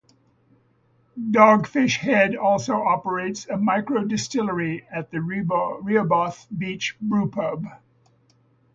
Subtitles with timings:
[1.29, 7.67] Dogfish Head also operates a microdistillery at the Rehoboth Beach brewpub.